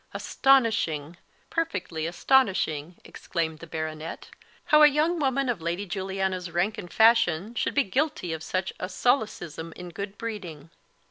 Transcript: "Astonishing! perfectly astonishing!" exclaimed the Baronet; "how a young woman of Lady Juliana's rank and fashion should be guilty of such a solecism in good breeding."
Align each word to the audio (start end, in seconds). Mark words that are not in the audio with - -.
"Astonishing! 0.15 1.17
perfectly 1.51 2.07
astonishing!" 2.07 2.95
exclaimed 3.05 3.59
the 3.59 3.67
Baronet; 3.67 4.31
"how 4.65 4.81
a 4.81 4.87
young 4.87 5.19
woman 5.19 5.47
of 5.47 5.61
Lady 5.61 5.85
Juliana's 5.85 6.49
rank 6.49 6.79
and 6.79 6.91
fashion 6.91 7.53
should 7.53 7.75
be 7.75 7.83
guilty 7.83 8.33
of 8.33 8.41
such 8.41 8.73
a 8.79 8.89
solecism 8.89 9.71
in 9.75 9.89
good 9.89 10.17
breeding." 10.17 10.71